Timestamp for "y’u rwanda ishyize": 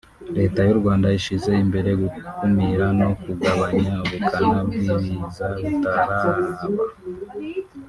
0.67-1.51